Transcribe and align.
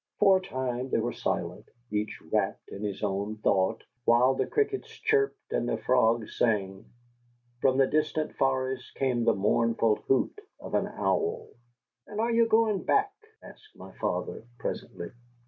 '"For 0.19 0.37
a 0.37 0.41
time 0.41 0.89
they 0.89 0.97
were 0.97 1.11
silent, 1.13 1.69
each 1.91 2.19
wrapped 2.31 2.69
in 2.69 2.81
his 2.81 3.03
own 3.03 3.35
thought, 3.37 3.83
while 4.03 4.33
the 4.33 4.47
crickets 4.47 4.89
chirped 4.89 5.37
and 5.53 5.69
the 5.69 5.77
frogs 5.77 6.39
sang. 6.39 6.85
From 7.59 7.77
the 7.77 7.85
distant 7.85 8.33
forest 8.35 8.95
came 8.95 9.25
the 9.25 9.35
mournful 9.35 9.97
hoot 10.07 10.41
of 10.59 10.73
an 10.73 10.87
owl. 10.87 11.49
"And 12.07 12.19
you 12.35 12.45
are 12.45 12.47
going 12.47 12.81
back?" 12.83 13.13
asked 13.43 13.75
my 13.77 13.91
father, 13.99 14.43
presently. 14.57 15.11